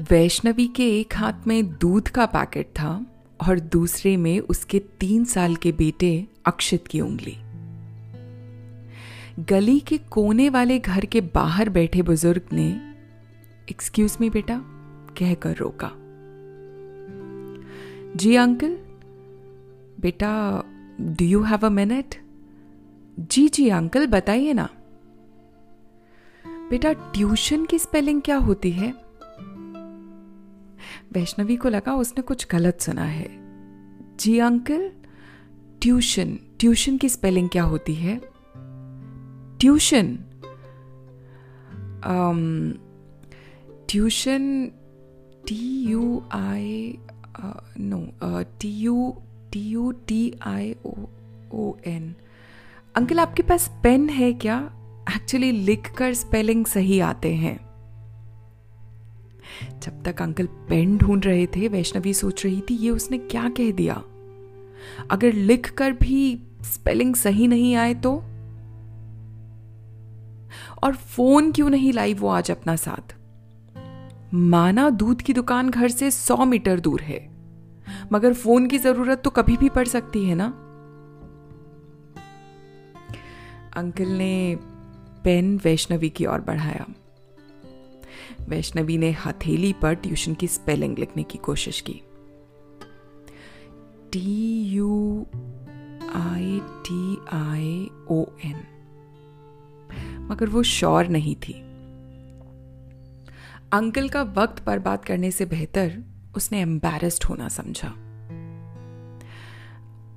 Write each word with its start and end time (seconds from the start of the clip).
वैष्णवी 0.00 0.66
के 0.66 1.00
एक 1.00 1.14
हाथ 1.16 1.46
में 1.46 1.78
दूध 1.78 2.08
का 2.08 2.26
पैकेट 2.26 2.66
था 2.66 3.06
और 3.48 3.60
दूसरे 3.60 4.16
में 4.16 4.40
उसके 4.40 4.78
तीन 4.78 5.24
साल 5.24 5.56
के 5.56 5.72
बेटे 5.72 6.26
अक्षित 6.46 6.86
की 6.86 7.00
उंगली। 7.00 7.36
गली 9.44 9.80
के 9.80 9.98
कोने 9.98 10.48
वाले 10.48 10.78
घर 10.78 11.04
के 11.04 11.20
बाहर 11.20 11.68
बैठे 11.68 12.02
बुज़ुर्ग 12.02 12.42
ने 12.52 12.94
एक्सक्यूज 13.70 14.16
मी 14.20 14.30
बेटा, 14.30 14.60
कहकर 15.18 15.56
रोका। 15.56 15.90
जी, 18.16 18.36
अंकल। 18.36 18.78
बेटा 20.00 20.62
do 21.00 21.24
you 21.24 21.42
have 21.42 21.66
a 21.66 21.68
minute 21.68 22.14
जी 23.18 23.48
जी, 23.48 23.68
अंकल, 23.68 24.06
बताइए 24.06 24.52
ना। 24.52 24.68
बेटा, 26.46 26.92
ट्यूशन 26.92 27.64
की 27.64 27.78
स्पेलिंग 27.78 28.22
क्या 28.22 28.36
होती 28.36 28.70
है? 28.70 29.11
वैष्णवी 31.12 31.56
को 31.56 31.68
लगा 31.68 31.94
उसने 31.94 32.22
कुछ 32.22 32.46
गलत 32.50 32.80
सुना 32.80 33.04
है। 33.04 33.28
जी 34.16 34.38
अंकल, 34.38 34.90
ट्यूशन 35.82 36.38
ट्यूशन 36.58 36.96
की 36.98 37.08
स्पेलिंग 37.08 37.48
क्या 37.48 37.62
होती 37.62 37.94
है? 37.94 38.20
Tuition. 39.60 40.18
Tuition, 43.88 44.70
T 45.46 45.84
U 45.84 46.22
I 46.32 46.98
no 47.78 48.06
T 48.60 48.70
U 48.70 49.16
T 49.52 49.60
U 49.60 49.90
T 49.92 50.32
I 50.42 50.74
O 50.86 50.94
O 51.52 51.74
N. 51.86 52.14
Uncle, 52.94 53.18
आपके 53.18 53.42
पास 53.42 53.70
पेन 53.82 54.08
है 54.08 54.32
क्या? 54.32 54.58
एक्चुअली 55.16 55.50
लिख 55.52 55.92
कर 55.98 56.14
स्पेलिंग 56.14 56.64
सही 56.66 57.00
आते 57.00 57.34
हैं। 57.34 57.71
जब 59.82 60.02
तक 60.02 60.22
अंकल 60.22 60.46
पेन 60.46 60.98
ढूंढ 60.98 61.24
रहे 61.24 61.46
थे, 61.46 61.68
वैष्णवी 61.68 62.14
सोच 62.14 62.44
रही 62.44 62.60
थी, 62.60 62.74
ये 62.74 62.90
उसने 62.90 63.18
क्या 63.18 63.48
कह 63.48 63.70
दिया? 63.70 64.02
अगर 65.10 65.32
लिख 65.32 65.72
कर 65.72 65.92
भी 65.92 66.42
स्पेलिंग 66.62 67.14
सही 67.14 67.46
नहीं 67.46 67.76
आए 67.76 67.94
तो? 67.94 68.16
और 70.82 70.94
फ़ोन 70.94 71.52
क्यों 71.52 71.70
नहीं 71.70 71.92
लाई 71.92 72.14
वो 72.14 72.28
आज 72.28 72.50
अपना 72.50 72.76
साथ? 72.76 73.16
माना 74.34 74.90
दूध 74.90 75.22
की 75.22 75.32
दुकान 75.32 75.70
घर 75.70 75.88
से 75.88 76.10
सौ 76.10 76.44
मीटर 76.44 76.80
दूर 76.80 77.00
है। 77.00 77.30
मगर 78.12 78.34
फ़ोन 78.34 78.66
की 78.66 78.78
ज़रूरत 78.78 79.22
तो 79.22 79.30
कभी 79.30 79.56
भी 79.56 79.68
पड़ 79.68 79.88
सकती 79.88 80.24
है 80.24 80.34
ना? 80.34 80.46
अंकल 83.76 84.08
ने 84.08 84.58
पेन 85.24 85.60
वैष्णवी 85.64 86.10
की 86.10 86.26
ओर 86.26 86.40
बढ़ाया। 86.40 86.86
वैष्णवी 88.48 88.98
ने 88.98 89.10
हथेली 89.10 89.72
पर 89.72 89.94
ट्यूशन 89.94 90.34
की 90.34 90.46
स्पेलिंग 90.46 90.98
लिखने 90.98 91.22
की 91.22 91.38
कोशिश 91.38 91.80
की। 91.80 92.02
T 94.12 94.62
U 94.62 95.26
I 96.14 96.60
T 96.64 97.16
I 97.32 97.90
O 98.10 98.24
N. 98.44 98.66
मगर 100.30 100.48
वो 100.48 100.62
श्योर 100.62 101.06
नहीं 101.06 101.36
थी। 101.36 101.52
अंकल 103.72 104.08
का 104.08 104.22
वक्त 104.22 104.64
बर्बाद 104.66 105.04
करने 105.04 105.30
से 105.30 105.46
बेहतर 105.46 106.04
उसने 106.36 106.60
एम्बेरस्ड 106.60 107.24
होना 107.24 107.48
समझा। 107.48 107.88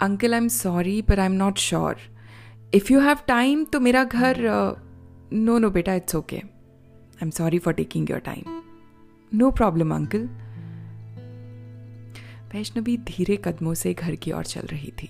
अंकल 0.00 0.34
आई 0.34 0.40
एम 0.40 0.48
सॉरी 0.48 1.02
पर 1.02 1.20
I 1.20 1.26
am 1.26 1.32
not 1.32 1.58
sure 1.58 1.96
if 2.74 2.92
you 2.92 3.00
have 3.00 3.16
time 3.26 3.64
तो 3.64 3.80
मेरा 3.80 4.04
घर 4.04 4.36
नो 5.32 5.58
नो 5.58 5.70
बेटा 5.70 5.94
it's 5.94 6.14
okay 6.14 6.42
am 7.22 7.30
sorry 7.30 7.58
for 7.58 7.74
taking 7.74 8.10
your 8.10 8.20
time 8.20 8.60
no 9.32 9.50
problem 9.50 9.94
uncle 9.94 10.28
Vaishnavi 12.54 12.96
धीरे 12.96 13.36
कदमों 13.36 13.74
से 13.74 13.94
घर 13.94 14.14
की 14.14 14.32
ओर 14.32 14.44
चल 14.44 14.60
रही 14.60 14.90
थी। 14.90 15.08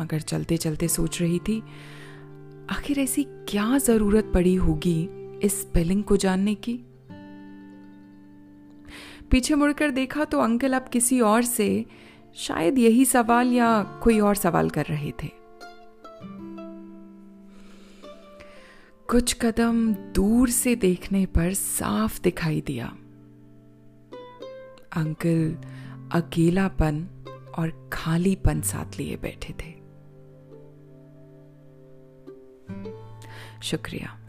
मगर 0.00 0.20
चलते 0.20 0.56
चलते 0.56 0.88
सोच 0.88 1.20
रही 1.22 1.38
थी, 1.38 1.62
आखिर 2.70 3.00
ऐसी 3.00 3.24
क्या 3.48 3.78
ज़रूरत 3.78 4.30
पड़ी 4.34 4.54
होगी 4.54 5.08
इस 5.42 5.60
स्पेलिंग 5.60 6.02
को 6.04 6.16
जानने 6.16 6.54
की? 6.54 6.74
पीछे 9.30 9.54
मुड़कर 9.54 9.90
देखा 9.90 10.24
तो 10.24 10.40
अंकल 10.40 10.72
अब 10.72 10.88
किसी 10.88 11.20
और 11.20 11.42
से 11.42 11.86
शायद 12.36 12.78
यही 12.78 13.04
सवाल 13.04 13.52
या 13.52 13.82
कोई 14.02 14.20
और 14.20 14.34
सवाल 14.34 14.70
कर 14.70 14.84
रहे 14.84 15.12
थे। 15.22 15.41
कुछ 19.12 19.34
कदम 19.34 19.94
दूर 19.94 20.48
से 20.48 20.76
देखने 20.76 21.26
पर 21.26 21.52
साफ़ 21.52 22.20
दिखाई 22.20 22.60
दिया। 22.60 22.86
अंकल 24.92 25.54
अकेलापन 26.12 27.08
और 27.58 27.90
खालीपन 27.92 28.60
साथ 28.60 28.98
लिए 28.98 29.16
बैठे 29.16 29.52
थे। 29.52 29.72
शुक्रिया। 33.62 34.21